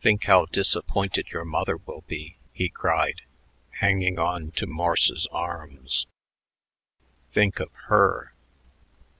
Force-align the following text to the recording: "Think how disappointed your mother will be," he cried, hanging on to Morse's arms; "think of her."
"Think 0.00 0.24
how 0.24 0.46
disappointed 0.46 1.28
your 1.28 1.44
mother 1.44 1.76
will 1.76 2.02
be," 2.08 2.36
he 2.52 2.68
cried, 2.68 3.22
hanging 3.78 4.18
on 4.18 4.50
to 4.56 4.66
Morse's 4.66 5.28
arms; 5.30 6.08
"think 7.30 7.60
of 7.60 7.70
her." 7.86 8.34